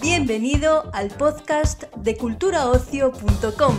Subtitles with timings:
[0.00, 3.76] Bienvenido al podcast de culturaocio.com.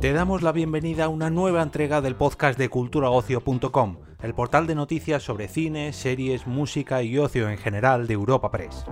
[0.00, 4.74] Te damos la bienvenida a una nueva entrega del podcast de culturaocio.com, el portal de
[4.74, 8.84] noticias sobre cine, series, música y ocio en general de Europa Press.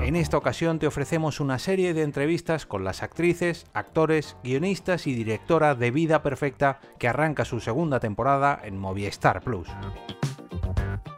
[0.00, 5.14] En esta ocasión te ofrecemos una serie de entrevistas con las actrices, actores, guionistas y
[5.14, 9.68] directora de Vida Perfecta que arranca su segunda temporada en Movistar Plus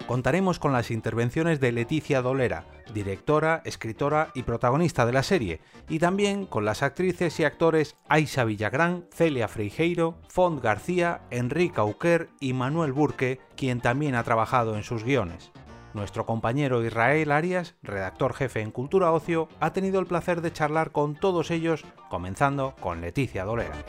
[0.08, 5.98] contaremos con las intervenciones de Leticia Dolera, directora, escritora y protagonista de la serie, y
[5.98, 12.54] también con las actrices y actores Aisa Villagrán, Celia Freijeiro, Font García, Enrique Auquer y
[12.54, 15.52] Manuel Burque, quien también ha trabajado en sus guiones.
[15.92, 20.90] Nuestro compañero Israel Arias, redactor jefe en Cultura Ocio, ha tenido el placer de charlar
[20.90, 23.84] con todos ellos, comenzando con Leticia Dolera.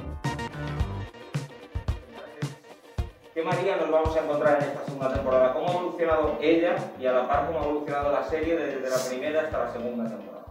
[3.39, 5.53] ¿Qué María nos vamos a encontrar en esta segunda temporada?
[5.53, 8.97] ¿Cómo ha evolucionado ella y a la par cómo ha evolucionado la serie desde la
[8.97, 10.45] primera hasta la segunda temporada?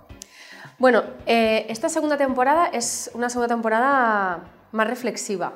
[0.78, 4.41] Bueno, eh, esta segunda temporada es una segunda temporada
[4.72, 5.53] más reflexiva,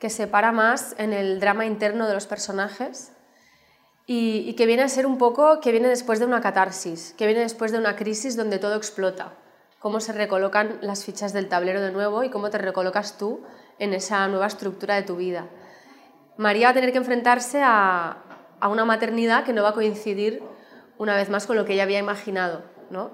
[0.00, 3.12] que se para más en el drama interno de los personajes
[4.06, 7.26] y, y, que viene a ser un poco, que viene después de una catarsis, que
[7.26, 9.34] viene después de una crisis donde todo explota,
[9.78, 13.40] cómo se recolocan las fichas del tablero de nuevo y cómo te recolocas tú
[13.78, 15.46] en esa nueva estructura de tu vida.
[16.40, 18.16] María va a tener que enfrentarse a,
[18.62, 20.42] una maternidad que no va a coincidir
[20.96, 22.64] una vez más con lo que ella había imaginado.
[22.88, 23.10] ¿no?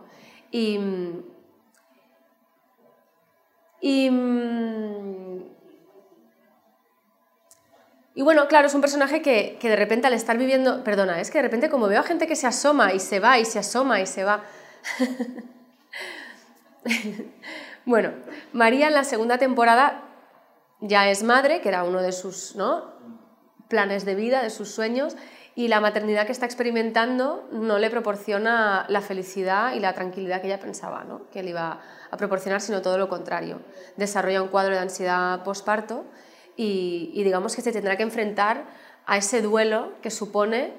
[0.53, 0.79] Y,
[3.81, 4.11] y,
[8.23, 11.39] bueno, claro, es un personaje que, que, de repente al estar viviendo, perdona, es que
[11.39, 14.01] de repente como veo a gente que se asoma y se va y se asoma
[14.01, 14.45] y se va.
[17.85, 18.13] bueno,
[18.53, 20.05] María en la segunda temporada
[20.81, 22.95] ya es madre, que era uno de sus ¿no?
[23.69, 25.17] Planes de vida, de sus sueños,
[25.57, 30.49] y la maternidad que está experimentando no le proporciona la felicidad y la tranquilidad que
[30.49, 31.31] ella pensaba ¿no?
[31.31, 33.61] que le iba a proporcionar, sino todo lo contrario.
[33.97, 36.05] Desarrolla un cuadro de ansiedad postparto
[36.57, 38.65] y, digamos que se tendrá que enfrentar
[39.07, 40.75] a ese duelo que supone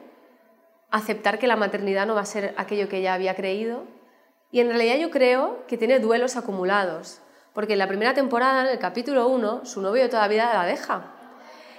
[0.91, 3.83] aceptar que la maternidad no va a ser aquello que ella había creído.
[4.51, 7.19] Y en realidad yo creo que tiene duelos acumulados,
[7.53, 11.16] porque en la primera temporada, en el capítulo 1, su novio todavía la deja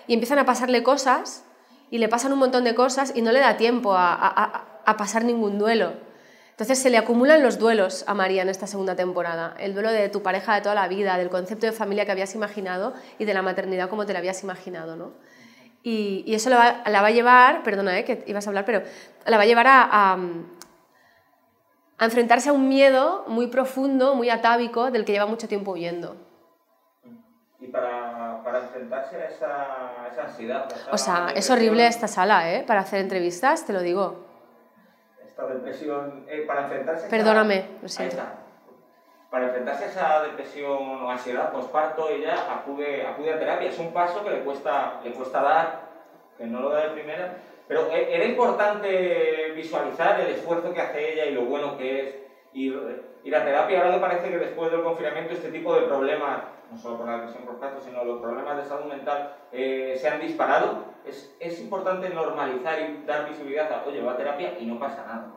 [0.09, 1.45] y empiezan a pasarle cosas
[1.91, 4.65] y le pasan un montón de cosas y no le da tiempo a,
[4.97, 5.93] pasar ningún duelo.
[6.51, 9.55] Entonces se le acumulan los duelos a María en esta segunda temporada.
[9.61, 12.35] El duelo de tu pareja de toda la vida, del concepto de familia que habías
[12.35, 14.97] imaginado y de la maternidad como te la habías imaginado.
[14.97, 15.13] ¿no?
[15.85, 18.83] Y, eso la va, a llevar, perdona eh, que ibas a hablar, pero
[19.27, 20.19] la va a llevar a,
[21.99, 26.28] a enfrentarse a un miedo muy profundo, muy atávico, del que lleva mucho tiempo huyendo.
[27.61, 29.67] Y para, para enfrentarse a esa,
[30.13, 30.69] esa ansiedad.
[30.93, 32.65] o sea, es horrible esta sala, ¿eh?
[32.65, 34.25] Para hacer entrevistas, te lo digo.
[35.27, 38.19] Esta depresión, eh, para enfrentarse Perdóname, lo siento.
[39.31, 43.69] Para enfrentarse a esa depresión o ansiedad postparto, ella acude, acude a terapia.
[43.69, 45.81] Es un paso que le cuesta, le cuesta dar,
[46.39, 47.39] que no lo da de primera.
[47.67, 52.15] Pero eh, era importante visualizar el esfuerzo que hace ella y lo bueno que es
[52.53, 53.79] ir, ir a terapia.
[53.79, 57.17] Ahora me parece que después del confinamiento este tipo de problemas no solo por la
[57.17, 62.11] depresión postparto, sino los problemas de salud mental eh, se han disparado, es, es, importante
[62.11, 65.33] normalizar y dar visibilidad a, oye, va a terapia y no pasa nada.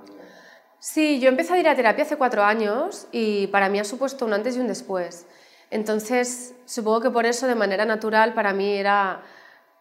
[0.80, 4.25] Sí, yo empecé a ir a terapia hace cuatro años y para mí ha supuesto
[4.25, 5.28] un antes y un después.
[5.69, 9.22] Entonces, supongo que por eso, de manera natural, para mí era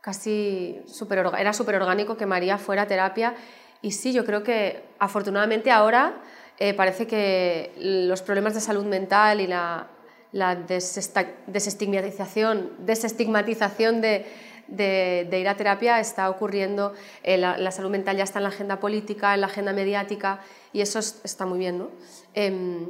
[0.01, 3.35] casi super, era súper orgánico que María fuera a terapia.
[3.83, 6.21] Y sí, yo creo que afortunadamente ahora
[6.59, 9.89] eh, parece que los problemas de salud mental y la,
[10.33, 14.27] la desestigmatización, desestigmatización de,
[14.71, 16.93] de, ir a terapia está ocurriendo,
[17.23, 20.41] eh, la, salud mental ya está en la agenda política, en la agenda mediática
[20.73, 21.79] y eso está muy bien.
[21.79, 21.89] ¿no?
[22.35, 22.87] Em,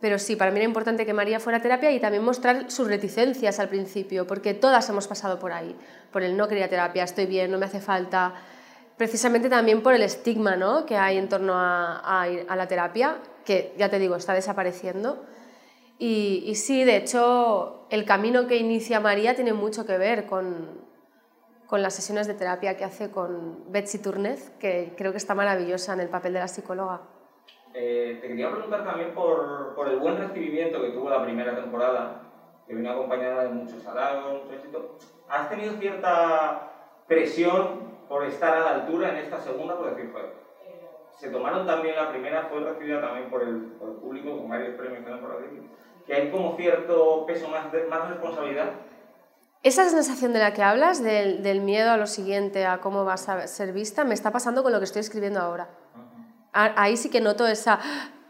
[0.00, 2.86] pero sí, para mí era importante que María fuera a terapia y también mostrar sus
[2.86, 5.74] reticencias al principio, porque todas hemos pasado por ahí,
[6.12, 8.34] por el no quería terapia, estoy bien, no me hace falta,
[8.96, 10.86] precisamente también por el estigma ¿no?
[10.86, 15.24] que hay en torno a, a la terapia, que ya te digo, está desapareciendo
[16.06, 20.82] y, sí, de hecho, el camino que inicia María tiene mucho que ver con,
[21.66, 25.94] con las sesiones de terapia que hace con Betsy Turnez, que creo que está maravillosa
[25.94, 27.00] en el papel de la psicóloga.
[27.72, 32.20] Eh, te quería preguntar también por, por, el buen recibimiento que tuvo la primera temporada,
[32.66, 34.98] que vino acompañada de muchos halagos, mucho éxito.
[35.30, 36.70] ¿Has tenido cierta
[37.08, 39.78] presión por estar a la altura en esta segunda?
[39.78, 40.34] Por decir, joder,
[41.16, 44.74] se tomaron también la primera, fue recibida también por el, por el público con varios
[44.74, 45.70] premios que por aquí
[46.06, 48.70] que hay como cierto peso más, de, más responsabilidad?
[49.64, 53.30] esa sensación de la que hablas, del, del, miedo a lo siguiente, a cómo vas
[53.30, 55.68] a ser vista, me está pasando con lo que estoy escribiendo ahora.
[56.52, 57.80] Ahí sí que noto esa,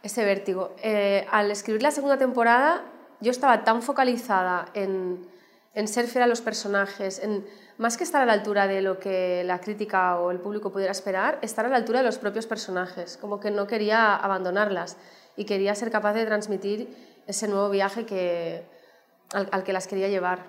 [0.04, 0.76] ese vértigo.
[0.80, 2.84] Eh, al escribir la segunda temporada,
[3.20, 5.26] yo estaba tan focalizada en,
[5.74, 7.44] en ser fiel a los personajes, en
[7.78, 10.92] más que estar a la altura de lo que la crítica o el público pudiera
[10.92, 14.96] esperar, estar a la altura de los propios personajes, como que no quería abandonarlas
[15.36, 18.62] y quería ser capaz de transmitir ese nuevo viaje que,
[19.32, 20.40] al, que las quería llevar.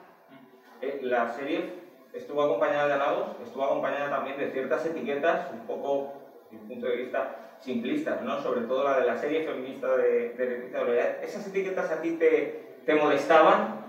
[0.81, 6.13] Eh, la serie estuvo acompañada de halagos, estuvo acompañada también de ciertas etiquetas, un poco,
[6.51, 8.42] desde mi punto de vista, simplistas, ¿no?
[8.42, 12.95] sobre todo la de la serie feminista de, de ¿Esas etiquetas a ti te, te
[12.95, 13.86] molestaban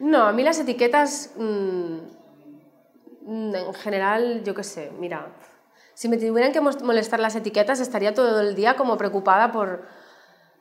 [0.00, 1.98] no, a mí las etiquetas, mm,
[3.26, 5.28] en general, yo qué sé, mira,
[5.94, 9.82] si me tuvieran que molestar las etiquetas estaría todo el día como preocupada por,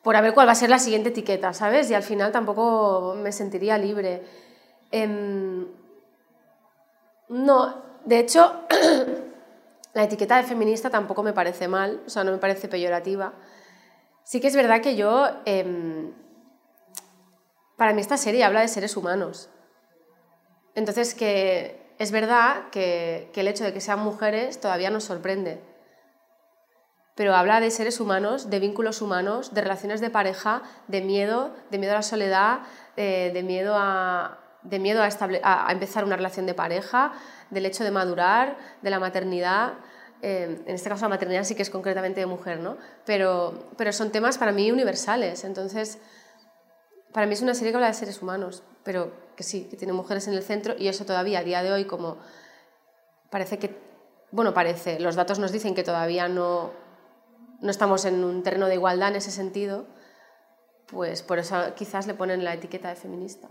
[0.04, 1.90] por a ver cuál va a ser la siguiente etiqueta, ¿sabes?
[1.90, 4.24] Y al final tampoco me sentiría libre.
[4.92, 5.66] Em,
[7.30, 8.64] no, de hecho,
[9.94, 13.34] la etiqueta de feminista tampoco me parece mal, o sea, no me parece peyorativa.
[14.24, 15.28] Sí que es verdad que yo...
[15.46, 16.14] Em,
[17.78, 19.50] para mí esta serie habla de seres humanos.
[20.76, 25.60] Entonces, que es verdad que, el hecho de que sean mujeres todavía nos sorprende.
[27.16, 31.78] Pero habla de seres humanos, de vínculos humanos, de relaciones de pareja, de miedo, de
[31.78, 32.60] miedo a la soledad,
[32.96, 37.14] de, miedo, a, de miedo a, empezar una relación de pareja,
[37.52, 39.74] del hecho de madurar, de la maternidad.
[40.24, 42.78] Eh, en este caso la maternidad sí que es concretamente de mujer, ¿no?
[43.06, 45.44] Pero, pero son temas para mí universales.
[45.44, 46.00] Entonces,
[47.12, 49.94] para mí es una serie que habla de seres humanos, pero que sí, que tiene
[49.94, 52.18] mujeres en el centro y eso todavía a día de hoy como
[53.30, 53.76] parece que,
[54.32, 56.72] bueno, parece, los datos nos dicen que todavía no,
[57.64, 59.88] no estamos en un terreno de igualdad en ese sentido,
[60.88, 63.48] pues por eso quizás le ponen la etiqueta de feminista.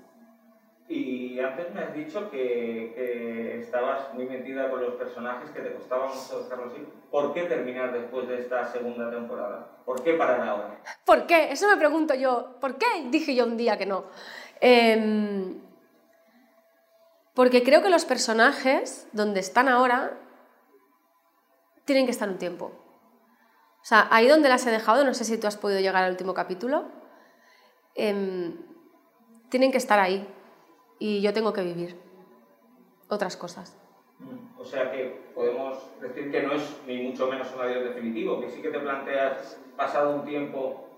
[0.86, 5.72] Y antes me has dicho que, que, estabas muy metida con los personajes, que te
[5.72, 6.86] costaba mucho dejarlos ir.
[7.10, 9.78] ¿Por qué terminar después de esta segunda temporada?
[9.86, 10.78] ¿Por qué parar ahora?
[11.06, 11.50] ¿Por qué?
[11.50, 12.56] Eso me pregunto yo.
[12.60, 14.04] ¿Por qué dije yo un día que no?
[14.60, 15.62] Em,
[17.32, 20.18] porque creo que los personajes, donde están ahora,
[21.86, 22.72] tienen que estar un tiempo.
[23.82, 26.12] O sea, ahí donde las he dejado, no sé si tú has podido llegar al
[26.12, 26.84] último capítulo,
[27.96, 28.56] em,
[29.48, 30.26] tienen que estar ahí
[31.00, 32.00] y yo tengo que vivir
[33.08, 33.76] otras cosas.
[34.56, 38.48] O sea que podemos decir que no es ni mucho menos un adiós definitivo, que
[38.48, 40.88] sí que te planteas, pasado un tiempo,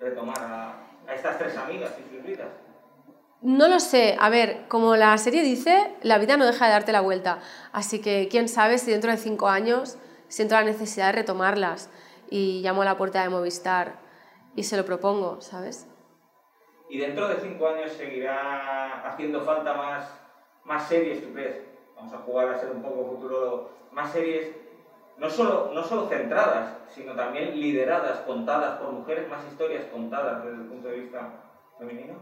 [0.00, 2.48] retomar a, a estas tres amigas y sus vidas.
[3.42, 4.16] No lo sé.
[4.18, 7.40] A ver, como la serie dice, la vida no deja de darte la vuelta.
[7.72, 9.98] Así que quién sabe si dentro de cinco años
[10.30, 11.90] siento la necesidad de retomarlas
[12.30, 13.96] y llamo a la puerta de Movistar
[14.54, 15.86] y se lo propongo, ¿sabes?
[16.88, 20.10] ¿Y dentro de cinco años seguirá haciendo falta más,
[20.64, 21.62] más series, tú crees?
[21.96, 24.54] Vamos a jugar a ser un poco futuro, más series,
[25.18, 30.62] no solo, no solo centradas, sino también lideradas, contadas por mujeres, más historias contadas desde
[30.62, 31.28] el punto de vista
[31.78, 32.14] femenino.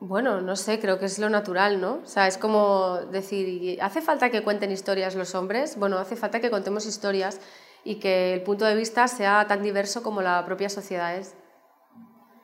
[0.00, 2.00] Bueno, no sé, creo que es lo natural, ¿no?
[2.02, 5.78] O sea, es como decir, ¿hace falta que cuenten historias los hombres?
[5.78, 7.38] Bueno, hace falta que contemos historias
[7.84, 11.36] y que el punto de vista sea tan diverso como la propia sociedad es.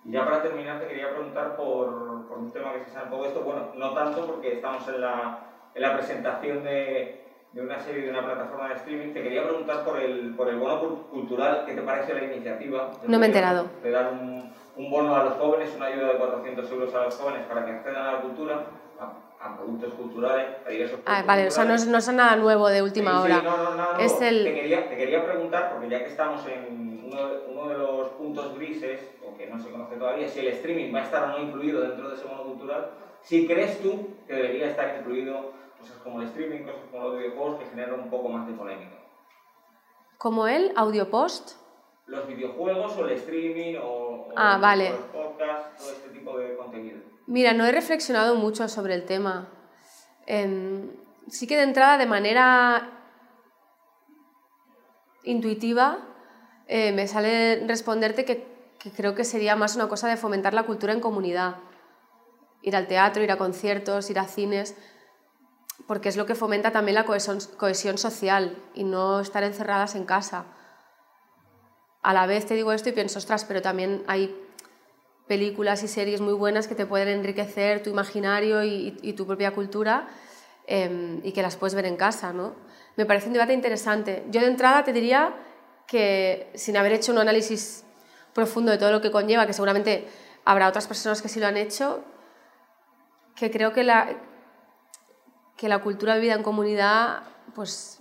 [0.04, 3.10] Y ya para terminar te quería preguntar por, por un tema que se sabe un
[3.10, 7.78] poco esto, bueno, no tanto porque estamos en la, en la presentación de, de, una
[7.78, 11.64] serie de una plataforma de streaming, te quería preguntar por el, por el bono cultural,
[11.64, 12.92] ¿qué te parece la iniciativa?
[13.06, 13.66] No me he enterado.
[13.82, 17.14] De dar un, un bono a los jóvenes, una ayuda de 400 euros a los
[17.14, 18.66] jóvenes para que accedan a la cultura,
[18.98, 22.68] a, productos culturales, a diversos ah, Vale, o sea, no es, no es, nada nuevo
[22.68, 23.38] de última hora.
[23.38, 24.44] Sí, no, no, no, es el...
[24.44, 27.18] te, quería, te quería preguntar, porque ya que estamos en uno,
[27.48, 29.00] uno de los puntos grises
[29.36, 32.08] que no se conoce todavía, si el streaming va a estar o no incluido dentro
[32.08, 32.90] de ese mono cultural,
[33.22, 37.58] si crees tú que debería estar incluido cosas como el streaming, cosas como los videojuegos
[37.58, 38.96] que generan un poco más de polémica.
[40.18, 41.65] ¿Como el audiopost?
[42.06, 44.90] Los videojuegos o el streaming o, ah, vale.
[44.90, 46.98] los podcasts, todo este tipo de contenido.
[47.26, 49.48] Mira, no he reflexionado mucho sobre el tema.
[50.26, 50.90] Em,
[51.28, 52.90] sí que de entrada, de manera
[55.24, 55.98] intuitiva,
[56.68, 60.64] eh, me sale responderte que que creo que sería más una cosa de fomentar la
[60.64, 61.56] cultura en comunidad.
[62.62, 64.76] Ir al teatro, ir a conciertos, ir a cines,
[65.86, 70.46] porque es lo que fomenta también la cohesión, social y no estar encerradas en casa.
[72.06, 74.32] A la vez te digo esto y pienso, ostras, pero también hay
[75.26, 80.06] películas y series muy buenas que te pueden enriquecer tu imaginario y, tu propia cultura
[80.68, 82.32] em, y que las puedes ver en casa.
[82.32, 82.54] ¿no?
[82.94, 84.22] Me parece un debate interesante.
[84.30, 85.34] Yo de entrada te diría
[85.88, 87.84] que sin haber hecho un análisis
[88.32, 90.06] profundo de todo lo que conlleva, que seguramente
[90.44, 92.04] habrá otras personas que sí lo han hecho,
[93.34, 94.16] que creo que la,
[95.56, 97.24] que la cultura vivida en comunidad,
[97.56, 97.95] pues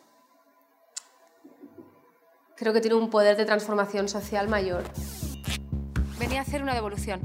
[2.58, 4.84] creo que tiene un poder de transformación social mayor.
[6.20, 7.20] Venía a hacer una devolución.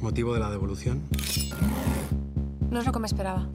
[0.00, 1.02] ¿Motivo de la devolución?
[2.70, 3.46] No es lo que me esperaba.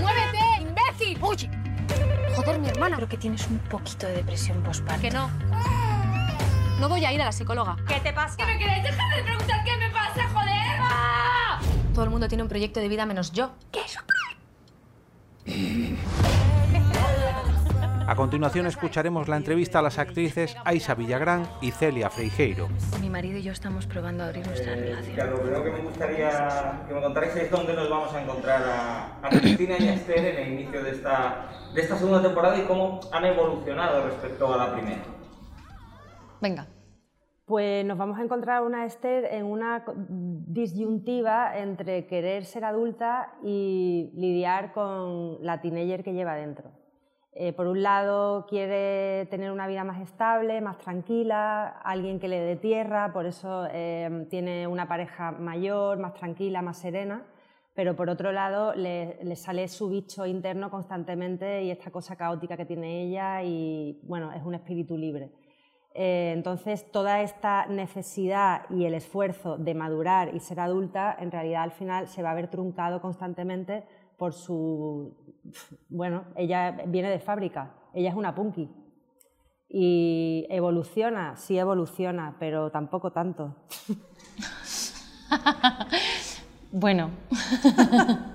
[0.00, 1.18] ¡Muévete, imbécil!
[1.22, 1.50] ¡Oye!
[2.34, 2.96] Joder, mi hermana.
[2.96, 5.02] Creo que tienes un poquito de depresión postparto.
[5.02, 5.30] Que no.
[6.80, 7.76] No voy a ir a la psicóloga.
[7.86, 8.36] ¿Qué te pasa?
[8.36, 10.78] ¿Qué me queréis dejar de preguntar qué me pasa, joder?
[10.80, 11.60] ¡Ah!
[11.94, 13.52] Todo el mundo tiene un proyecto de vida menos yo.
[13.70, 13.98] ¿Qué es
[18.12, 22.68] A continuación escucharemos la entrevista a las actrices Aisa Villagrán y Celia Freijeiro.
[23.00, 25.14] Mi marido y yo estamos probando a abrir nuestra relación.
[25.14, 28.62] Claro, lo primero que me gustaría que me contarais es dónde nos vamos a encontrar
[28.64, 32.58] a, a Cristina y a Esther en el inicio de esta, de esta segunda temporada
[32.58, 35.04] y cómo han evolucionado respecto a la primera.
[36.42, 36.66] Venga.
[37.46, 44.10] Pues nos vamos a encontrar una Esther en una disyuntiva entre querer ser adulta y
[44.12, 46.81] lidiar con la teenager que lleva dentro.
[47.34, 52.40] Eh, por un lado quiere tener una vida más estable, más tranquila, alguien que le
[52.40, 57.24] dé tierra, por eso eh, tiene una pareja mayor, más tranquila, más serena,
[57.74, 62.56] pero por otro lado le, le sale su bicho interno constantemente y esta cosa caótica
[62.56, 65.32] que tiene ella y bueno, es un espíritu libre.
[65.94, 71.62] Eh, entonces, toda esta necesidad y el esfuerzo de madurar y ser adulta, en realidad
[71.62, 73.84] al final se va a ver truncado constantemente
[74.16, 75.14] por su...
[75.88, 78.68] Bueno, ella viene de fábrica, ella es una punky.
[79.68, 83.56] Y evoluciona, sí evoluciona, pero tampoco tanto.
[86.74, 87.10] Bueno,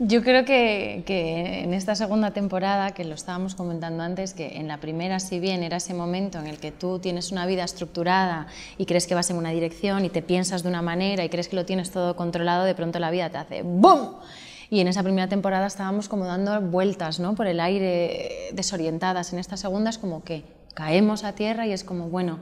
[0.00, 4.66] yo creo que, que en esta segunda temporada, que lo estábamos comentando antes, que en
[4.66, 8.48] la primera, si bien era ese momento en el que tú tienes una vida estructurada
[8.76, 11.46] y crees que vas en una dirección y te piensas de una manera y crees
[11.46, 14.16] que lo tienes todo controlado, de pronto la vida te hace ¡BOOM!
[14.72, 17.34] Y en esa primera temporada estábamos como dando vueltas ¿no?
[17.34, 19.30] por el aire, desorientadas.
[19.34, 22.38] En esta segunda es como que caemos a tierra y es como, bueno,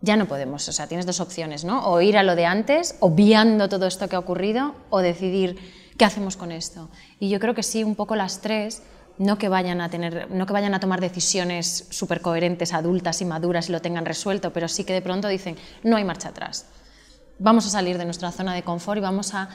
[0.00, 1.90] ya no podemos, o sea, tienes dos opciones, ¿no?
[1.90, 5.58] O ir a lo de antes, obviando todo esto que ha ocurrido, o decidir
[5.98, 6.88] qué hacemos con esto.
[7.20, 8.82] Y yo creo que sí, un poco las tres,
[9.18, 13.26] no que vayan a tener, no que vayan a tomar decisiones súper coherentes, adultas y
[13.26, 16.64] maduras y lo tengan resuelto, pero sí que de pronto dicen, no hay marcha atrás.
[17.38, 19.50] Vamos a salir de nuestra zona de confort y vamos a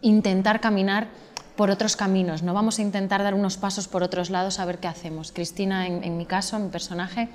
[0.00, 1.08] intentar caminar
[1.56, 4.78] por otros caminos, no vamos a intentar dar unos pasos por otros lados a ver
[4.78, 5.32] qué hacemos.
[5.32, 7.30] Cristina, en, en mi caso, mi personaje,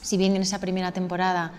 [0.00, 1.52] si bien en esa primera temporada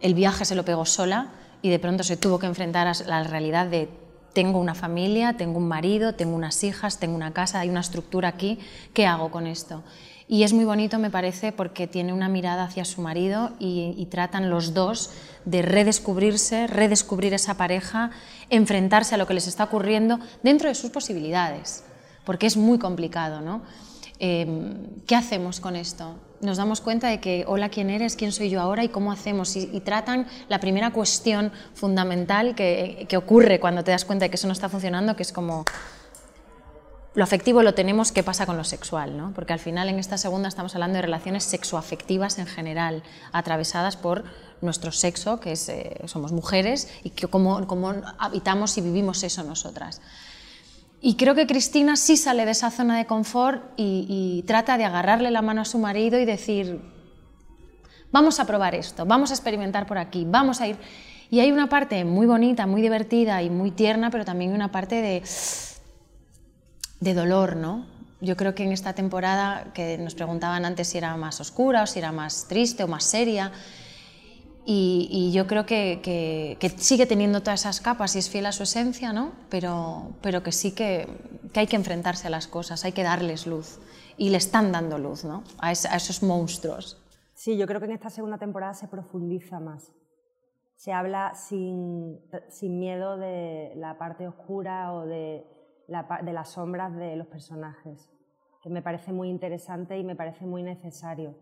[0.00, 3.24] el viaje se lo pegó sola y de pronto se tuvo que enfrentar a la
[3.24, 3.88] realidad de
[4.32, 8.28] tengo una familia, tengo un marido, tengo unas hijas, tengo una casa, hay una estructura
[8.28, 8.58] aquí,
[8.94, 9.82] ¿qué hago con esto?
[10.32, 14.48] Y es muy bonito, me parece, porque tiene una mirada hacia su marido y, tratan
[14.48, 15.10] los dos
[15.44, 18.12] de redescubrirse, redescubrir esa pareja,
[18.48, 21.82] enfrentarse a lo que les está ocurriendo dentro de sus posibilidades,
[22.24, 23.62] porque es muy complicado, ¿no?
[24.20, 24.46] Eh,
[25.04, 26.14] ¿Qué hacemos con esto?
[26.40, 28.14] Nos damos cuenta de que, hola, ¿quién eres?
[28.14, 28.84] ¿Quién soy yo ahora?
[28.84, 29.56] ¿Y cómo hacemos?
[29.56, 34.46] Y, tratan la primera cuestión fundamental que ocurre cuando te das cuenta de que eso
[34.46, 35.64] no está funcionando, que es como,
[37.14, 39.16] lo afectivo lo tenemos, ¿qué pasa con lo sexual?
[39.16, 39.32] ¿no?
[39.34, 43.02] Porque al final en esta segunda estamos hablando de relaciones sexoafectivas en general,
[43.32, 44.24] atravesadas por
[44.60, 49.42] nuestro sexo, que es, eh, somos mujeres, y que cómo, cómo habitamos y vivimos eso
[49.42, 50.00] nosotras.
[51.00, 54.84] Y creo que Cristina sí sale de esa zona de confort y, y trata de
[54.84, 56.80] agarrarle la mano a su marido y decir,
[58.12, 60.76] vamos a probar esto, vamos a experimentar por aquí, vamos a ir...
[61.32, 64.96] Y hay una parte muy bonita, muy divertida y muy tierna, pero también una parte
[64.96, 65.22] de,
[67.00, 67.86] de dolor, ¿no?
[68.20, 71.86] Yo creo que en esta temporada, que nos preguntaban antes si era más oscura o
[71.86, 73.50] si era más triste o más seria,
[74.72, 78.62] y, yo creo que, que, sigue teniendo todas esas capas y es fiel a su
[78.62, 79.32] esencia, ¿no?
[79.48, 81.08] pero, pero que sí que,
[81.52, 83.80] que, hay que enfrentarse a las cosas, hay que darles luz.
[84.16, 85.42] Y le están dando luz ¿no?
[85.58, 87.02] a, a esos monstruos.
[87.34, 89.92] Sí, yo creo que en esta segunda temporada se profundiza más.
[90.76, 95.44] Se habla sin, sin miedo de la parte oscura o de,
[96.22, 98.10] de las sombras de los personajes,
[98.62, 101.34] que me parece muy interesante y me parece muy necesario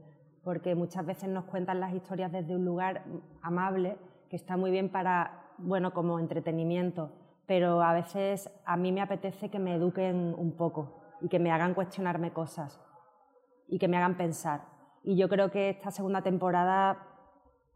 [0.49, 3.05] porque muchas veces nos cuentan las historias desde un lugar
[3.43, 3.99] amable,
[4.31, 7.12] que está muy bien para, bueno, como entretenimiento,
[7.47, 11.50] pero a veces a mí me apetece que me eduquen un poco y que me
[11.50, 12.81] hagan cuestionarme cosas
[13.69, 14.62] y que me hagan pensar.
[15.02, 17.07] Y yo creo que esta segunda temporada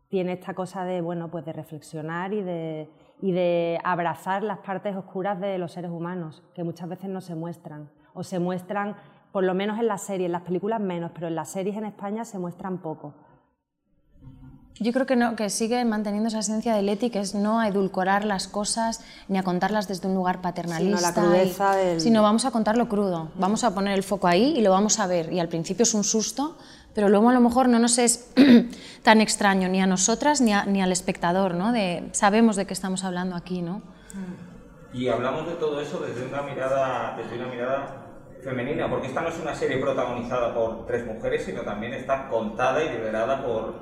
[0.08, 2.90] tiene esta cosa de, bueno, pues de reflexionar y de,
[3.22, 7.34] y de abrazar las partes oscuras de los seres humanos, que muchas veces no se
[7.34, 8.96] muestran, o se muestran
[9.32, 11.84] por lo menos en las series, en las películas menos, pero en las series en
[11.86, 13.14] España se muestran poco.
[14.80, 17.68] Yo creo que, no, que sigue manteniendo esa esencia de Leti, que es no a
[17.68, 20.98] edulcorar las cosas ni a contarlas desde un lugar paternalista.
[20.98, 24.26] Sino la crudeza y- del- Sino vamos a contarlo crudo, vamos a poner el foco
[24.26, 25.32] ahí y lo vamos a ver.
[25.32, 26.56] Y al principio es un susto,
[26.94, 28.32] pero luego a lo mejor no nos es
[29.02, 31.72] tan extraño ni a nosotras ni, a- ni al espectador, ¿no?
[31.72, 33.82] De, sabemos de qué estamos hablando aquí, ¿no?
[34.92, 37.98] Y hablamos de todo eso desde una mirada, desde una mirada
[38.42, 42.84] femenina, porque esta no es una serie protagonizada por tres mujeres, sino también está contada
[42.84, 43.74] y liderada por,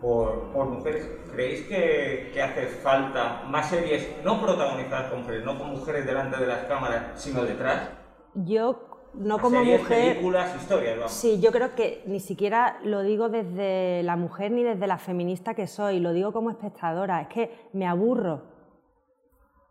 [0.00, 1.06] por, por mujeres.
[1.32, 6.38] ¿Creéis que, que hace falta más series no protagonizadas por mujeres, no con mujeres delante
[6.38, 7.88] de las cámaras, sino detrás?
[8.34, 11.12] Yo, no como series, mujer, películas, historias, vamos.
[11.12, 15.54] Sí, yo creo que ni siquiera lo digo desde la mujer ni desde la feminista
[15.54, 18.42] que soy, lo digo como espectadora, es que me aburro.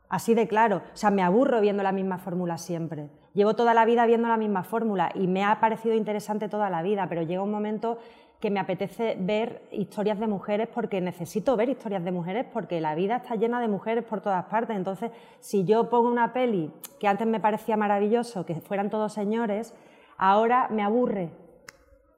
[0.09, 3.09] Así de claro, o sea, me aburro viendo la misma fórmula siempre.
[3.33, 6.83] Llevo toda la vida viendo la misma fórmula y me ha parecido interesante toda la
[6.83, 7.97] vida, pero llega un momento
[8.43, 12.93] que me apetece ver historias de mujeres porque necesito ver historias de mujeres porque la
[12.93, 14.75] vida está llena de mujeres por todas partes.
[14.75, 16.69] Entonces, si yo pongo una peli
[16.99, 19.73] que antes me parecía maravilloso, que fueran todos señores,
[20.17, 21.29] ahora me aburre.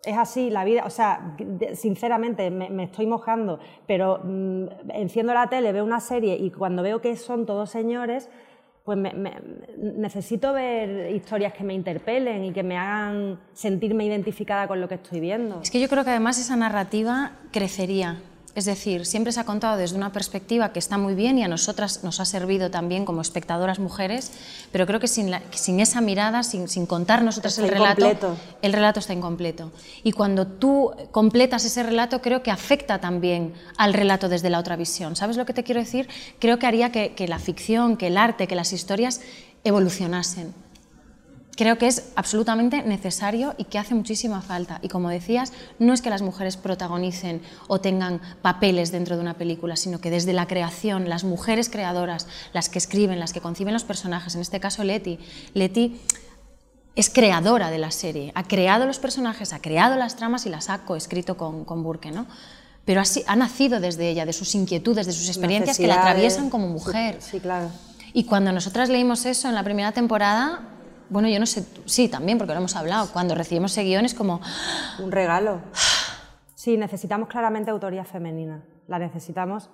[0.04, 1.38] Es así la vida, o sea,
[1.76, 4.66] sinceramente me, me estoy mojando, pero mm,
[4.96, 8.32] enciendo la tele, veo una serie y cuando veo que son todos señores,
[8.86, 9.34] pues me- me-
[9.78, 14.96] necesito ver historias que me interpelen y que me hagan sentirme identificada con lo que
[14.96, 15.60] estoy viendo.
[15.62, 18.20] Es que yo creo que además esa narrativa crecería.
[18.56, 21.50] Es decir, siempre se ha contado desde una perspectiva que está muy bien y a
[21.50, 24.32] nosotras nos ha servido también como espectadoras mujeres,
[24.72, 27.74] pero creo que sin, la- que sin esa mirada, sin, sin contar nosotras Está el
[27.74, 28.38] relato, incompleto.
[28.62, 29.72] el relato está incompleto.
[30.04, 34.78] Y cuando tú completas ese relato, creo que afecta también al relato desde la otra
[34.78, 35.18] visión.
[35.18, 36.08] ¿Sabes lo que te quiero decir?
[36.40, 39.20] Creo que haría que, que la ficción, que el arte, que las historias
[39.66, 40.54] evolucionasen.
[41.56, 44.80] Creo que es absolutamente necesario y que hace muchísima falta.
[44.82, 49.36] Y como decías, no es que las mujeres protagonicen o tengan papeles dentro de una
[49.36, 53.74] película, sino que desde la creación, las mujeres creadoras, las que escriben, las que conciben
[53.74, 55.18] los personajes, en este caso Leti,
[55.54, 56.02] Leti
[56.96, 60.70] es creadora de la serie, ha creado los personajes, ha creado las tramas y las
[60.70, 62.26] ha coescrito con, con Burke, ¿no?
[62.86, 66.50] Pero así, ha nacido desde ella, de sus inquietudes, de sus experiencias que la atraviesan
[66.50, 67.18] como mujer.
[67.20, 67.70] Sí, sí, claro.
[68.14, 70.75] Y cuando nosotras leímos eso en la primera temporada,
[71.10, 74.14] bueno, yo no sé, sí, también, porque lo hemos hablado, cuando recibimos ese guion es
[74.14, 74.42] como,
[75.00, 75.62] Un regalo.
[76.56, 78.64] Sí, necesitamos claramente autoría femenina.
[78.88, 79.70] La necesitamos.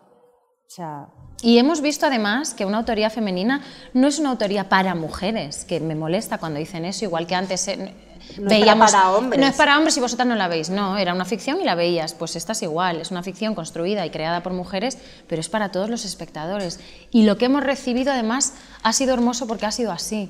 [0.72, 1.08] O sea,
[1.42, 3.62] Y hemos visto además que una autoría femenina
[3.94, 7.68] no es una autoría para mujeres, que me molesta cuando dicen eso, igual que antes
[7.68, 7.94] eh,
[8.38, 8.92] No es veíamos...
[8.92, 9.40] para hombres.
[9.40, 11.76] No es para hombres y vosotras no la veis, no, era una ficción y la
[11.76, 15.48] veías, pues esta es igual, es una ficción construida y creada por mujeres, pero es
[15.48, 16.80] para todos los espectadores.
[17.12, 20.30] Y lo que hemos recibido además ha sido hermoso porque ha sido así.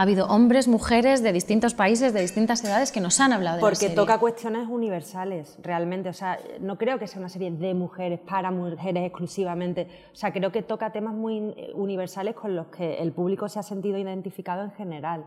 [0.00, 3.60] Ha habido hombres, mujeres de distintos países, de distintas edades que nos han hablado de
[3.60, 3.96] la porque serie.
[3.96, 6.08] toca cuestiones universales, realmente.
[6.08, 9.88] O sea, no creo que sea una serie de mujeres, para mujeres exclusivamente.
[10.10, 13.58] O sea, creo que toca temas muy eh, universales con los que el público se
[13.58, 15.26] ha sentido identificado en general.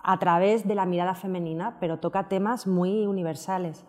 [0.00, 3.86] A través de la mirada femenina, pero toca temas muy universales.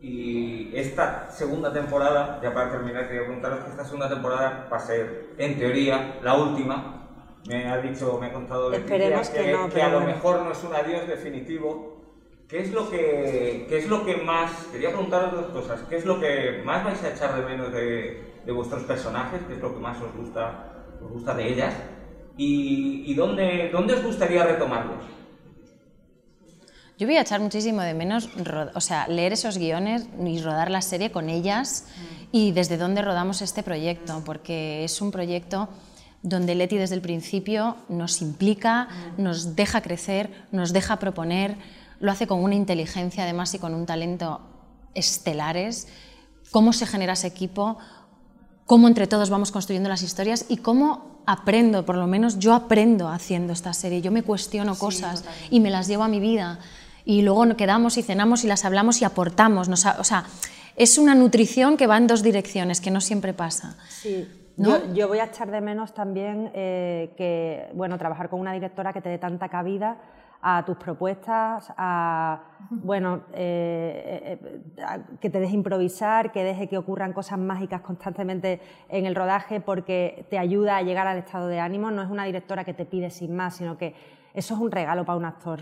[0.00, 4.80] Y esta segunda temporada, ya para terminar, quería preguntaros que esta segunda temporada va a
[4.80, 7.07] ser, en teoría, la última.
[7.48, 10.52] Me ha dicho, me ha contado Leticia Esperemos que no, que a lo mejor no
[10.52, 11.96] es un adiós definitivo.
[12.46, 16.04] ¿Qué es lo que, qué es lo que más, quería preguntaros dos cosas, ¿qué es
[16.04, 19.40] lo que más vais a echar de menos de, de vuestros personajes?
[19.48, 21.74] ¿Qué es lo que más os gusta, os gusta de ellas?
[22.36, 25.04] ¿Y, y dónde, dónde os gustaría retomarlos?
[26.98, 28.28] Yo voy a echar muchísimo de menos,
[28.74, 31.86] o sea, leer esos guiones y rodar la serie con ellas
[32.30, 35.68] y desde dónde rodamos este proyecto, porque es un proyecto
[36.22, 41.56] donde Leti desde el principio nos implica, nos deja crecer, nos deja proponer,
[42.00, 44.40] lo hace con una inteligencia además y con un talento
[44.94, 45.88] estelares,
[46.50, 47.78] cómo se genera ese equipo,
[48.66, 53.08] cómo entre todos vamos construyendo las historias y cómo aprendo, por lo menos yo aprendo
[53.08, 56.58] haciendo esta serie, yo me cuestiono cosas y me las llevo a mi vida.
[57.04, 60.24] Y luego nos quedamos y cenamos y las hablamos y aportamos, nos o sea,
[60.76, 63.76] es una nutrición que va en dos direcciones, que no siempre pasa.
[63.88, 64.26] Sí.
[64.58, 64.76] ¿No?
[64.76, 68.92] Yo, yo voy a echar de menos también eh, que, bueno, trabajar con una directora
[68.92, 69.96] que te dé tanta cabida
[70.42, 76.76] a tus propuestas, a, bueno, eh, eh, a que te deje improvisar, que deje que
[76.78, 81.58] ocurran cosas mágicas constantemente en el rodaje porque te ayuda a llegar al estado de
[81.58, 81.90] ánimo.
[81.90, 83.94] No es una directora que te pide sin más, sino que
[84.34, 85.60] eso es un regalo para un actor.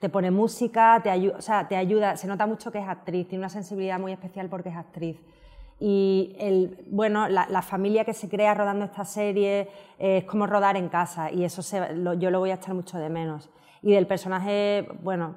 [0.00, 3.28] Te pone música, te, ayu- o sea, te ayuda, se nota mucho que es actriz,
[3.28, 5.18] tiene una sensibilidad muy especial porque es actriz.
[5.78, 10.46] Y el, bueno, la, la familia que se crea rodando esta serie eh, es como
[10.46, 13.50] rodar en casa y eso se- lo- yo lo voy a echar mucho de menos.
[13.82, 15.34] Y del personaje, bueno,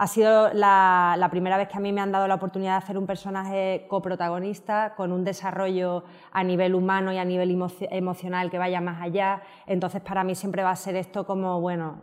[0.00, 2.78] Ha sido la, la, primera vez que a mí me han dado la oportunidad de
[2.78, 7.50] hacer un personaje coprotagonista con un desarrollo a nivel humano y a nivel
[7.90, 9.42] emocional que vaya más allá.
[9.66, 12.02] Entonces, para mí siempre va a ser esto como, bueno,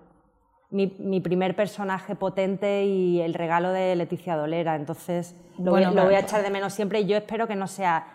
[0.69, 4.75] mi, mi primer personaje potente y el regalo de Leticia Dolera.
[4.75, 7.55] Entonces, lo, Bueno, voy, lo voy a echar de menos siempre y yo espero que
[7.55, 8.07] no sea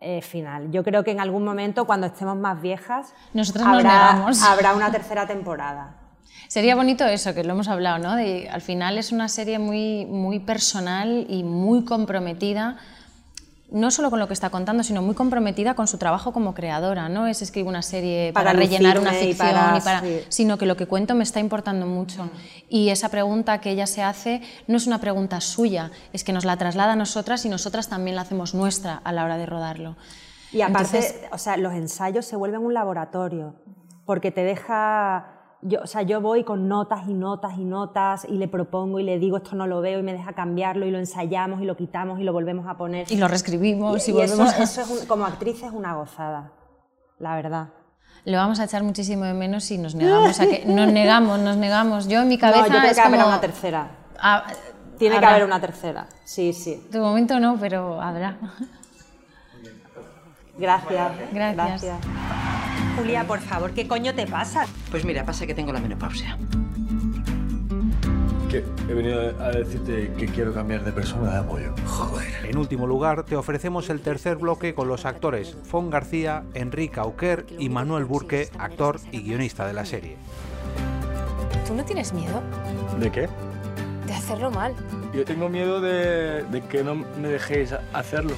[0.00, 0.70] eh, final.
[0.70, 4.92] Yo creo que en algún momento, cuando estemos más viejas, Nosotras nos habrá, habrá una
[4.92, 5.96] tercera temporada.
[6.48, 8.14] Sería bonito eso, que lo hemos hablado, ¿no?
[8.14, 12.76] De, al final es una serie muy, muy personal y muy comprometida,
[13.74, 17.08] no solo con lo que está contando, sino muy comprometida con su trabajo como creadora.
[17.08, 20.20] No es escribir una serie para, Para rellenar una y ficción, para- y para- sí.
[20.28, 22.30] sino que lo que cuento me está importando mucho.
[22.68, 26.44] Y esa pregunta que ella se hace no es una pregunta suya, es que nos
[26.44, 29.96] la traslada a nosotras y nosotras también la hacemos nuestra a la hora de rodarlo.
[30.52, 33.56] Y aparte, Entonces- o sea, los ensayos se vuelven un laboratorio,
[34.06, 35.33] porque te deja...
[35.66, 39.02] Yo, o sea, yo voy con notas y notas y notas y le propongo y
[39.02, 41.74] le digo esto no lo veo y me deja cambiarlo y lo ensayamos y lo
[41.74, 43.10] quitamos y lo volvemos a poner.
[43.10, 45.94] Y lo reescribimos y, Y eso, volvemos a- eso es un- como actriz es una
[45.94, 46.52] gozada,
[47.18, 47.68] la verdad.
[48.26, 51.56] Lo vamos a echar muchísimo de menos si nos negamos a que nos negamos, nos
[51.56, 52.08] negamos.
[52.08, 53.88] Yo en mi cabeza no, yo creo es que habrá como una tercera.
[54.20, 54.44] Ah,
[54.98, 55.30] Tiene que habrá.
[55.36, 56.06] haber una tercera.
[56.24, 56.86] Sí, sí.
[56.90, 58.36] De momento no, pero habrá.
[60.58, 61.12] Gracias.
[61.32, 61.92] Gracias.
[62.96, 64.66] Julia, por favor, ¿qué coño te pasa?
[64.90, 66.38] Pues mira, pasa que tengo la menopausia.
[68.48, 71.74] Que he venido a decirte que quiero cambiar de persona de apoyo.
[72.44, 77.46] En último lugar, te ofrecemos el tercer bloque con los actores Fon García, Enrique Auquer
[77.58, 80.16] y Manuel Burque, actor y guionista de la serie.
[81.66, 82.42] ¿Tú no tienes miedo
[83.00, 83.28] ¿De qué?
[84.06, 84.74] de hacerlo mal?
[85.14, 88.34] Yo tengo miedo de, de que no me dejéis hacerlo.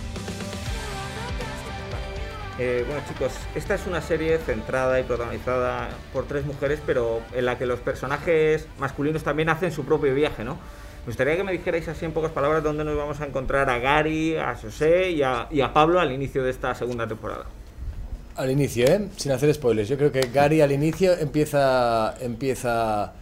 [2.59, 7.45] Eh, bueno chicos, esta es una serie centrada y protagonizada por tres mujeres, pero en
[7.45, 10.55] la que los personajes masculinos también hacen su propio viaje, ¿no?
[10.55, 13.79] Me gustaría que me dijerais así en pocas palabras dónde nos vamos a encontrar a
[13.79, 17.45] Gary, a José y a, y a Pablo al inicio de esta segunda temporada.
[18.37, 19.09] Al inicio, ¿eh?
[19.17, 19.89] Sin hacer spoilers.
[19.89, 23.13] Yo creo que Gary al inicio empieza, empieza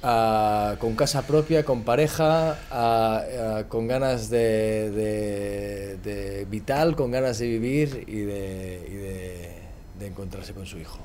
[0.00, 7.46] con casa propia, con pareja, ah, con ganas de, de- de vital, con ganas de
[7.48, 9.58] vivir y de, y de-
[9.98, 10.98] de encontrarse con su hijo.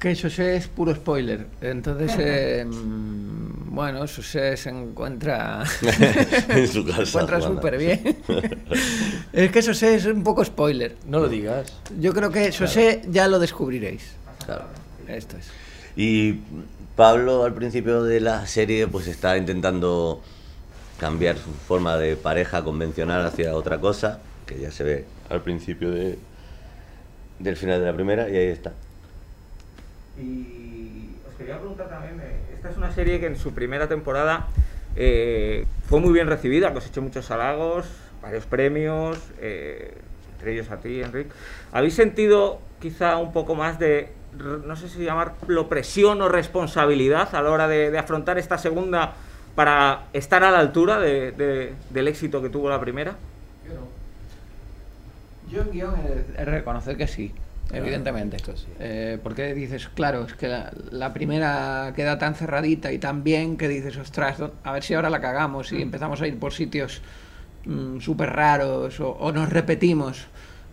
[0.00, 1.46] Que José es puro spoiler.
[1.60, 5.64] Entonces, eh, mm, bueno, José se encuentra.
[6.48, 8.16] En su casa, Se encuentra súper bien.
[9.32, 10.96] es que José es un poco spoiler.
[11.06, 11.72] No lo digas.
[12.00, 14.02] Yo creo que José ya lo descubriréis.
[14.44, 14.64] Claro.
[15.08, 15.46] Esto es.
[15.96, 16.40] Y
[16.98, 20.20] Pablo al principio de la serie pues está intentando
[20.98, 25.92] cambiar su forma de pareja convencional hacia otra cosa, que ya se ve al principio
[25.92, 26.18] de,
[27.38, 28.72] del final de la primera y ahí está.
[30.20, 34.48] Y os quería preguntar también, eh, esta es una serie que en su primera temporada
[34.96, 37.86] eh, fue muy bien recibida, cosechó muchos halagos,
[38.20, 39.94] varios premios, eh,
[40.32, 41.30] entre ellos a ti, Enrique.
[41.70, 47.42] ¿Habéis sentido quizá un poco más de, no sé si llamarlo presión o responsabilidad a
[47.42, 49.12] la hora de, de afrontar esta segunda
[49.54, 53.16] para estar a la altura de- de- del éxito que tuvo la primera?
[55.50, 55.94] Yo en guion
[56.36, 57.32] de reconocer que sí,
[57.68, 58.36] Claro, evidentemente.
[58.38, 58.66] sí.
[58.80, 63.56] Eh, porque dices, claro, es que la, la primera queda tan cerradita y tan bien
[63.56, 67.00] que dices, ostras, a ver si ahora la cagamos y empezamos a ir por sitios
[67.64, 70.26] mm, súper raros o, o nos repetimos.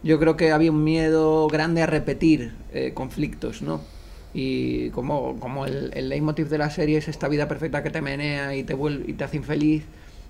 [0.06, 3.82] Yo creo que había un miedo grande a repetir eh, conflictos, ¿no?
[4.36, 8.04] Y como, como el, el leitmotiv de la serie es esta vida perfecta que te
[8.04, 9.84] menea y te, vuelve, y te hace infeliz,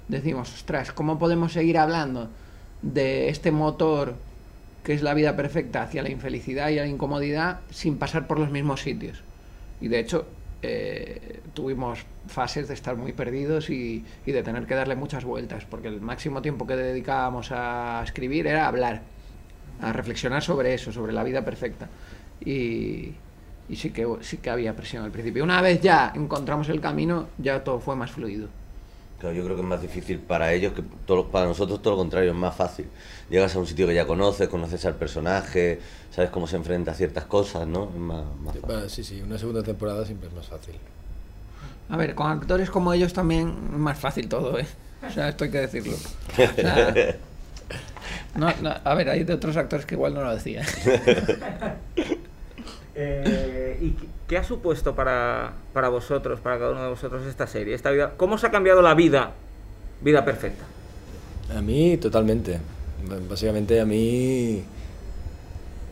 [0.07, 2.29] decimos, ostras, ¿cómo podemos seguir hablando
[2.83, 4.15] de este motor
[4.85, 8.51] que es la vida perfecta hacia la infelicidad y la incomodidad sin pasar por los
[8.51, 9.23] mismos sitios?
[9.81, 10.25] Y de hecho,
[10.61, 15.65] eh, tuvimos fases de estar muy perdidos y, y de tener que darle muchas vueltas,
[15.69, 19.01] porque el máximo tiempo que dedicábamos a escribir era hablar,
[19.81, 21.87] a reflexionar sobre eso, sobre la vida perfecta.
[22.43, 23.13] Y,
[23.69, 25.43] y sí, que, sí que había presión al principio.
[25.43, 28.47] Una vez ya encontramos el camino, ya todo fue más fluido.
[29.19, 31.97] Claro, yo creo que es más difícil para ellos que todo- para nosotros todo lo
[31.99, 32.85] contrario, es más fácil.
[33.29, 35.79] Llegas a un sitio que ya conoces, conoces al personaje,
[36.11, 37.85] sabes cómo se enfrenta a ciertas cosas, ¿no?
[37.93, 38.61] Es más, más fácil.
[38.65, 40.75] Bueno, sí, sí, una segunda temporada siempre es más fácil.
[41.89, 44.65] A ver, con actores como ellos también es más fácil todo, ¿eh?
[45.07, 45.93] O sea, esto hay que decirlo.
[45.93, 46.93] O sea,
[48.35, 50.65] no, no, a ver, hay de otros actores que igual no lo decían.
[52.97, 53.93] Eh, ¿Y
[54.27, 57.75] qué- ha supuesto para, para vosotros, para cada uno de vosotros esta serie?
[57.75, 59.31] Esta vida, ¿Cómo os ha cambiado la vida,
[60.01, 60.63] vida perfecta?
[61.53, 62.57] A mí, totalmente.
[63.29, 64.63] Básicamente, a mí.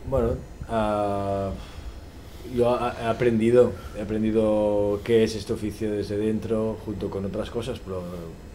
[0.08, 0.30] Bueno,
[2.54, 7.50] yo ha- he aprendido, he aprendido qué es este oficio desde dentro, junto con otras
[7.50, 8.02] cosas, pero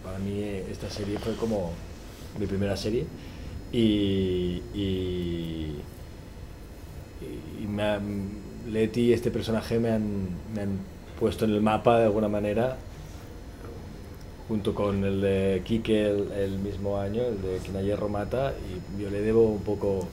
[0.04, 1.72] para mí esta serie fue como
[2.40, 3.06] mi primera serie
[3.72, 5.76] y, y,
[7.64, 8.30] y me han-
[8.72, 10.80] Leti y este personaje me han, me han
[11.20, 12.78] puesto en el mapa de alguna manera,
[14.48, 18.54] junto con el de Quique el, el mismo año, el de Quien a hierro mata,
[18.98, 20.08] y yo le debo un poco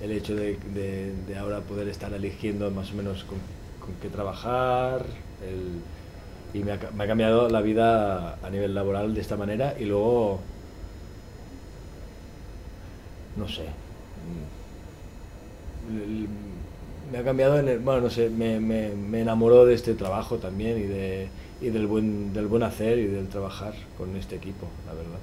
[0.00, 3.38] el hecho de, de- de ahora poder estar eligiendo más o menos con,
[3.80, 5.04] con qué trabajar,
[5.42, 5.82] el-
[6.58, 9.84] y me ha, me ha cambiado la vida a nivel laboral de esta manera, y
[9.84, 10.40] luego,
[13.36, 13.64] no sé,
[17.10, 20.36] me ha cambiado en el, bueno, no sé, me, me, me enamoró de este trabajo
[20.36, 21.28] también y, de,
[21.60, 25.18] y del, buen, del buen hacer y del trabajar con este equipo, la verdad.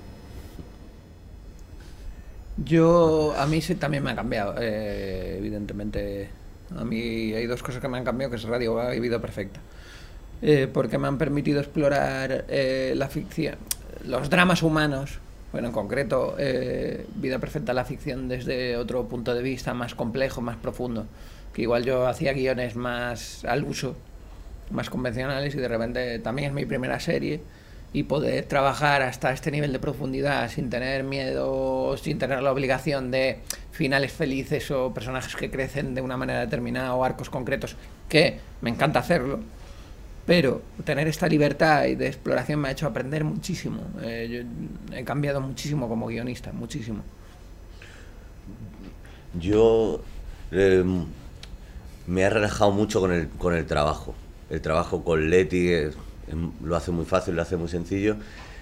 [2.58, 6.30] Yo, a mí sí también me ha cambiado, eh, evidentemente.
[6.78, 9.20] A mí hay dos cosas que me han cambiado, que es Radio Gaga y Vida
[9.20, 9.60] Perfecta.
[10.42, 13.56] Eh, porque me han permitido explorar eh, la ficción,
[14.06, 15.20] los dramas humanos,
[15.54, 20.42] bueno, en concreto, eh, Vida Perfecta, la ficción desde otro punto de vista más complejo,
[20.42, 21.06] más profundo.
[21.54, 23.96] Que igual yo hacía guiones más al uso,
[24.72, 27.42] más convencionales y de repente también es mi primera serie
[27.94, 33.12] y poder trabajar hasta este nivel de profundidad sin tener miedo, sin tener la obligación
[33.12, 33.38] de
[33.70, 37.76] finales felices o personajes que crecen de una manera determinada o arcos concretos,
[38.10, 39.42] que me encanta hacerlo,
[40.26, 43.82] pero tener esta libertad y de exploración me ha hecho aprender muchísimo.
[44.02, 44.46] Eh,
[44.92, 47.04] yo he cambiado muchísimo como guionista, muchísimo.
[49.40, 50.02] Yo
[50.52, 50.84] eh,
[52.08, 54.16] me he relajado mucho con el, con el trabajo.
[54.50, 58.18] El trabajo con Leti em, lo hace muy fácil, lo hace muy sencillo.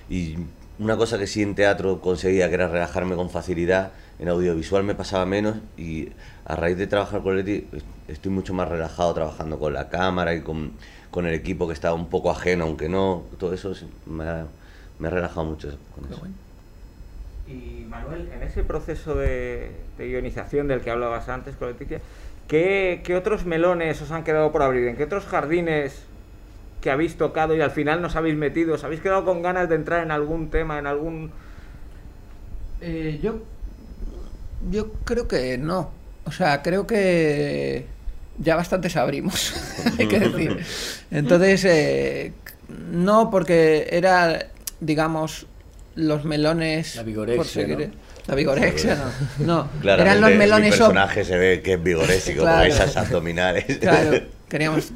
[0.09, 0.37] Y
[0.79, 4.95] una cosa que sí en teatro conseguía, que era relajarme con facilidad, en audiovisual me
[4.95, 5.57] pasaba menos.
[5.77, 6.09] Y
[6.45, 10.33] a raíz de trabajar con Leti, est- estoy mucho más relajado trabajando con la cámara
[10.35, 10.73] y con,
[11.11, 13.23] con el equipo que está un poco ajeno, aunque no.
[13.37, 13.73] Todo eso
[14.05, 14.47] me ha,
[14.97, 16.21] me ha relajado mucho con eso.
[17.47, 21.99] Y Manuel, en ese proceso de, de guionización del que hablabas antes con Leticia,
[22.47, 24.87] ¿qué, qué otros melones os han quedado por abrir?
[24.87, 26.03] ¿En qué otros jardines
[26.79, 28.75] que habéis tocado y al final nos habéis metido?
[28.75, 31.31] ¿Os habéis quedado con ganas de entrar en algún tema, en algún...?
[32.79, 33.39] Eh, yo,
[34.71, 35.91] yo creo que no.
[36.25, 37.85] O sea, creo que
[38.41, 39.53] ya bastantes abrimos,
[39.99, 40.57] hay que decir.
[41.11, 42.33] Entonces, eh,
[42.91, 44.47] no, porque era,
[44.79, 45.45] digamos,
[45.95, 46.95] los melones...
[46.95, 48.11] La vigorexia, por seguir- ¿no?
[48.27, 48.95] La vigorexia,
[49.39, 49.67] no.
[49.83, 50.73] No, eran los mi melones...
[50.75, 52.59] op- personaje se ve que es vigorésico Claro.
[52.59, 53.65] por esas abdominales.
[53.79, 54.91] Claro, queríamos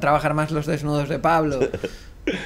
[0.00, 1.60] trabajar más los desnudos de Pablo.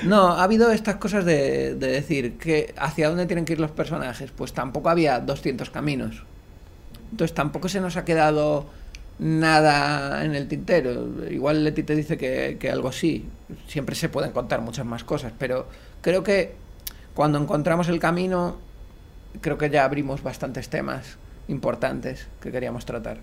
[0.04, 3.72] No, ha habido estas cosas de, de decir que hacia dónde tienen que ir los
[3.72, 4.30] personajes.
[4.30, 6.22] Pues tampoco había 200 caminos.
[7.10, 8.70] Entonces tampoco se nos ha quedado
[9.18, 11.08] nada en el tintero.
[11.30, 13.28] Igual Leti te dice que, que algo sí.
[13.66, 15.66] Siempre se pueden contar muchas más cosas, pero
[16.00, 16.54] creo que
[17.14, 18.56] cuando encontramos el camino,
[19.40, 23.18] creo que ya abrimos bastantes temas importantes que queríamos tratar.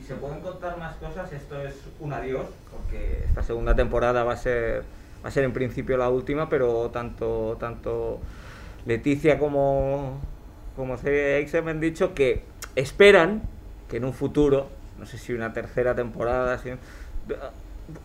[0.00, 4.32] Y se pueden contar más cosas, esto es un adiós, porque esta segunda temporada va
[4.32, 4.82] a ser,
[5.24, 8.20] va a ser en principio la última, pero tanto, tanto
[8.86, 10.18] Leticia como,
[10.74, 12.42] como CX me han dicho que
[12.74, 13.42] esperan
[13.92, 16.70] que en un futuro, no sé si una tercera temporada, si-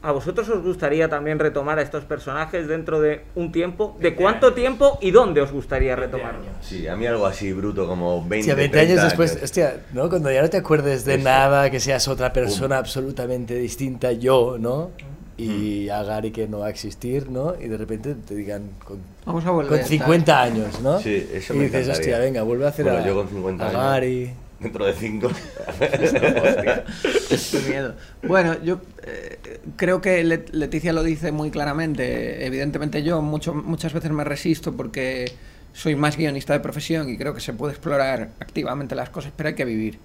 [0.02, 3.96] ¿a vosotros os gustaría también retomar a estos personajes dentro de un tiempo?
[4.02, 6.42] ¿De cuánto tiempo y dónde os gustaría retomarlo?
[6.62, 10.10] Sí, a mí algo así bruto, como 20, Hostia, 20 30 años después, hostia, ¿no?
[10.10, 11.24] Cuando ya no te acuerdes de Eso.
[11.24, 14.92] nada, que seas otra persona absolutamente distinta, yo, ¿no?
[15.38, 17.54] Y a Gary que no va a existir, ¿no?
[17.58, 21.00] Y de repente te digan con, Vamos a volver, con 50 años, ¿no?
[21.00, 21.94] Sí, eso y me dices, encantaría.
[21.94, 23.82] hostia, venga, vuelve a hacer Bueno, a, yo con 50 a años.
[23.82, 24.34] Gary.
[24.60, 25.30] Dentro de 5.
[27.52, 27.96] Qué miedo.
[28.24, 29.38] Bueno, yo eh,
[29.76, 32.46] creo que Let- Leticia lo dice muy claramente.
[32.46, 35.32] Evidentemente yo mucho, muchas veces me resisto porque
[35.74, 39.50] soy más guionista de profesión y creo que se puede explorar activamente las cosas, pero
[39.50, 40.00] hay que vivir.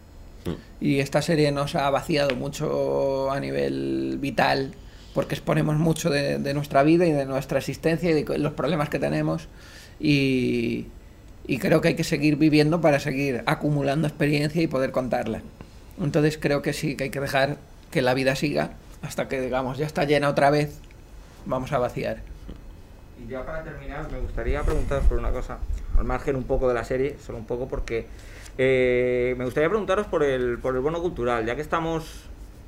[0.81, 4.73] Y esta serie nos ha vaciado mucho a nivel vital
[5.15, 8.89] porque exponemos mucho de, de nuestra vida y de nuestra existencia y de los problemas
[8.89, 9.49] que tenemos.
[10.01, 10.87] Y,
[11.47, 15.43] y creo que hay que seguir viviendo para seguir acumulando experiencia y poder contarla.
[16.01, 17.57] Entonces creo que sí, que hay que dejar
[17.91, 20.79] que la vida siga hasta que, digamos, ya está llena otra vez,
[21.45, 22.19] vamos a vaciar.
[23.23, 25.59] Y ya para terminar, me gustaría preguntaros por una cosa,
[25.99, 28.07] al margen un poco de la serie, solo un poco porque
[28.59, 32.25] eh, me gustaría preguntaros por el, por el bono cultural, ya que estamos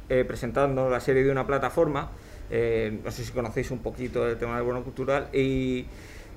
[0.08, 2.10] eh, presentando la serie de una plataforma,
[2.50, 5.86] eh, no sé si conocéis un poquito el tema del bono cultural, y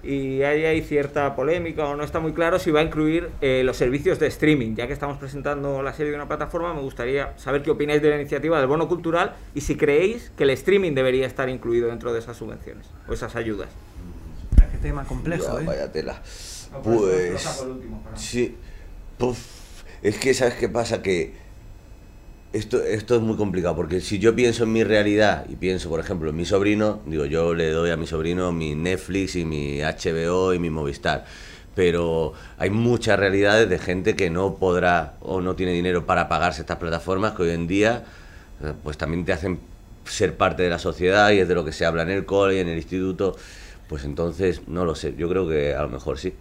[0.03, 3.61] y ahí hay cierta polémica o no está muy claro si va a incluir eh,
[3.65, 4.75] los servicios de streaming.
[4.75, 8.09] Ya que estamos presentando la serie de una plataforma, me gustaría saber qué opináis de
[8.09, 12.13] la iniciativa del bono cultural y si creéis que el streaming debería estar incluido dentro
[12.13, 13.69] de esas subvenciones o esas ayudas.
[14.71, 15.65] Qué tema complejo, Ya, ¿eh?
[15.65, 16.21] Vaya tela.
[16.71, 17.63] No, Pues.
[17.65, 18.03] último.
[18.15, 18.55] Sí.
[19.17, 19.39] Puf,
[20.03, 21.01] es que, ¿sabes qué pasa?
[21.01, 21.33] Que
[22.53, 25.99] esto, esto es muy complicado, porque si yo pienso en mi realidad y pienso, por
[25.99, 29.79] ejemplo, en mi sobrino, digo, yo le doy a mi sobrino mi Netflix y mi
[29.81, 31.25] HBO y mi Movistar.
[31.75, 36.61] Pero hay muchas realidades de gente que no podrá o no tiene dinero para pagarse
[36.61, 38.03] estas plataformas que hoy en día
[38.63, 39.59] eh, pues también te hacen
[40.05, 42.55] ser parte de la sociedad y es de lo que se habla en el cole
[42.55, 43.35] y en el instituto.
[43.87, 46.33] Pues entonces, no lo sé, yo creo que a lo mejor sí.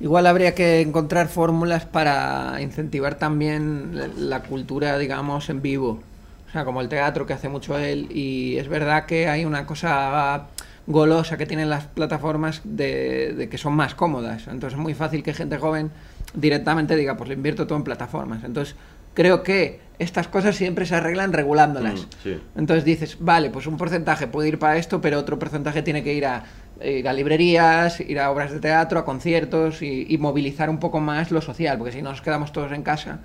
[0.00, 6.00] Igual habría que encontrar fórmulas para incentivar también la- cultura, digamos, en vivo.
[6.48, 8.06] O sea, como el teatro que hace mucho él.
[8.10, 10.44] Y es verdad que hay una cosa
[10.86, 14.46] golosa que tienen las plataformas de, de que son más cómodas.
[14.46, 15.90] Entonces es muy fácil que gente joven
[16.34, 18.44] directamente diga, pues le invierto todo en plataformas.
[18.44, 18.76] Entonces
[19.14, 22.00] creo que estas cosas siempre se arreglan regulándolas.
[22.02, 22.40] Mm, sí.
[22.56, 26.14] Entonces dices, vale, pues un porcentaje puede ir para esto, pero otro porcentaje tiene que
[26.14, 26.44] ir a,
[26.82, 31.00] ir a librerías, ir a obras de teatro, a conciertos y, y movilizar un poco
[31.00, 33.20] más lo social, porque si no nos quedamos todos en casa,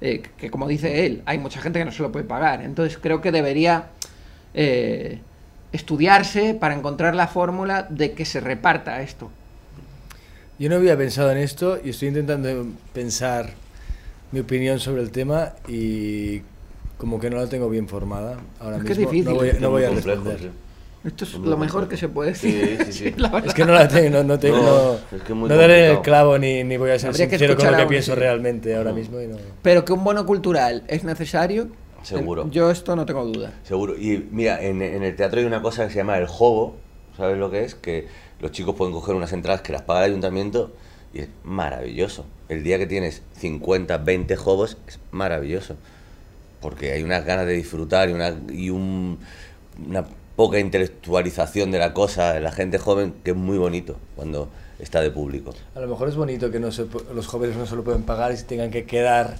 [0.00, 2.62] eh, que como dice él, hay mucha gente que no se lo puede pagar.
[2.62, 3.86] Entonces creo que debería
[4.54, 5.18] eh,
[5.72, 9.30] estudiarse para encontrar la fórmula de que se reparta esto.
[10.58, 13.50] Yo no había pensado en esto y estoy intentando pensar
[14.32, 16.42] mi opinión sobre el tema y
[16.98, 19.04] como que no la tengo bien formada ahora Es que mismo.
[19.04, 19.60] es difícil.
[19.60, 20.50] no voy, no a complejo, responder.
[21.02, 22.76] Esto es lo mejor que se puede decir.
[22.86, 23.14] Sí, sí, sí.
[23.46, 25.56] Es que no la tengo, no, no tengo, No, no, es que es muy no
[25.56, 28.20] daré el clavo ni, ni voy a ser Habría sincero con lo que pienso sí.
[28.20, 29.20] realmente ahora mismo.
[29.20, 29.36] Y no.
[29.62, 31.68] Pero que un bono cultural es necesario,
[32.02, 32.50] Seguro.
[32.50, 33.52] yo esto no tengo duda.
[33.64, 33.96] Seguro.
[33.98, 36.76] Y mira, en, en el teatro hay una cosa que se llama el juego,
[37.16, 37.74] ¿sabes lo que es?
[37.74, 38.06] Que
[38.40, 40.72] los chicos pueden coger unas entradas que las paga el ayuntamiento
[41.14, 42.26] y es maravilloso.
[42.50, 45.76] El día que tienes 50, 20 juegos es maravilloso.
[46.60, 49.18] Porque hay unas ganas de disfrutar y una, y un-
[49.88, 50.04] una
[50.40, 54.48] poca intelectualización de la cosa de la gente joven que es muy bonito cuando
[54.78, 55.52] está de público.
[55.74, 58.32] A lo mejor es bonito que no se los jóvenes no se lo pueden pagar
[58.32, 59.34] y se tengan que quedar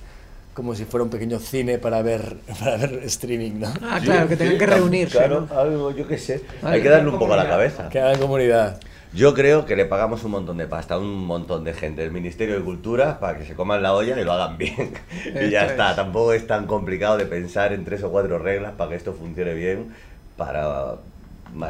[0.52, 3.72] como si fuera un pequeño cine para ver, para ver streaming, ¿no?
[3.80, 5.16] Ah, claro, que tengan que reunirse.
[5.16, 5.58] Claro, ¿no?
[5.58, 6.42] algo, yo qué sé.
[6.60, 6.76] Vale.
[6.76, 7.88] Hay que darle un poco a la cabeza.
[7.88, 8.78] Que hagan comunidad.
[9.14, 12.12] Yo creo que le pagamos un montón de pasta a un montón de gente del
[12.12, 14.92] Ministerio de Cultura para que se coman la olla y lo hagan bien.
[15.24, 15.90] y ya está.
[15.92, 15.96] es.
[15.96, 19.54] Tampoco es tan complicado de pensar en tres o cuatro reglas para que esto funcione
[19.54, 20.09] bien
[20.40, 20.94] para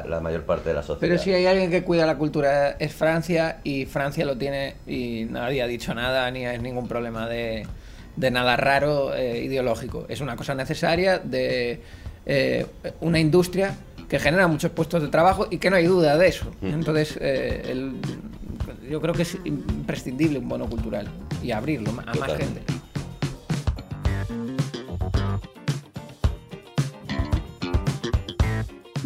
[0.08, 1.00] la mayor parte de la sociedad.
[1.00, 5.24] Pero si hay alguien que cuida la cultura es Francia y Francia lo tiene y
[5.28, 7.66] nadie ha dicho nada ni es ningún problema de,
[8.14, 10.06] de nada raro eh, ideológico.
[10.08, 11.80] Es una cosa necesaria de
[12.26, 12.66] eh,
[13.00, 13.74] una industria
[14.08, 16.46] que genera muchos puestos de trabajo y que no hay duda de eso.
[16.62, 17.94] Entonces, eh, el-
[18.88, 21.08] yo creo que es imprescindible un bono cultural
[21.42, 22.60] y abrirlo a más gente.